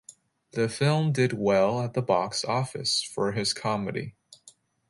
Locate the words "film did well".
0.67-1.79